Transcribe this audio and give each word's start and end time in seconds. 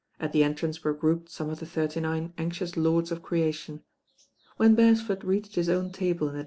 At 0.19 0.31
the 0.31 0.43
entrance 0.43 0.83
were 0.83 0.95
grouped 0.95 1.29
some 1.29 1.51
of 1.51 1.59
the 1.59 1.65
Thirty 1.67 1.99
Nine 1.99 2.33
anxious 2.35 2.75
lords 2.75 3.11
of 3.11 3.21
creation. 3.21 3.83
When 4.57 4.73
Beresford 4.73 5.23
reached 5.23 5.53
his 5.53 5.69
own 5.69 5.91
table 5.91 6.27
in 6.29 6.33
the 6.33 6.39